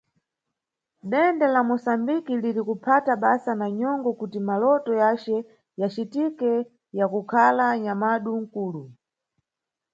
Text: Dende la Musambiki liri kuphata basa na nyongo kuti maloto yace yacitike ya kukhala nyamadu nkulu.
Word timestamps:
Dende 1.11 1.45
la 1.53 1.61
Musambiki 1.67 2.33
liri 2.43 2.61
kuphata 2.67 3.11
basa 3.23 3.51
na 3.59 3.67
nyongo 3.79 4.09
kuti 4.19 4.39
maloto 4.47 4.91
yace 5.03 5.35
yacitike 5.79 6.51
ya 6.97 7.05
kukhala 7.11 7.65
nyamadu 7.83 8.31
nkulu. 8.41 8.83